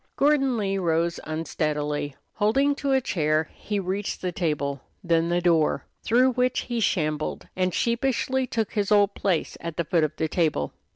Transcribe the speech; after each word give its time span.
Gordon 0.15 0.57
Lee 0.57 0.79
rose 0.79 1.19
unsteadily. 1.25 2.15
Holding 2.33 2.73
to 2.73 2.91
a 2.91 2.99
chair, 3.01 3.51
he 3.53 3.79
reached 3.79 4.19
the 4.23 4.31
table, 4.31 4.81
then 5.03 5.29
the 5.29 5.41
door, 5.41 5.85
through 6.01 6.31
which 6.31 6.61
he 6.61 6.79
shambled, 6.79 7.47
and 7.55 7.71
sheepishly 7.71 8.47
took 8.47 8.71
his 8.71 8.91
old 8.91 9.13
place 9.13 9.57
at 9.59 9.77
the 9.77 9.85
foot 9.85 10.03
of 10.03 10.15
the 10.15 10.27
table. 10.27 10.73